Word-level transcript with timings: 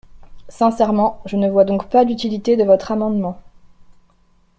Sincèrement, 0.49 1.21
je 1.27 1.37
ne 1.37 1.47
vois 1.47 1.63
donc 1.63 1.87
pas 1.87 2.03
l’utilité 2.03 2.57
de 2.57 2.63
votre 2.63 2.91
amendement. 2.91 3.39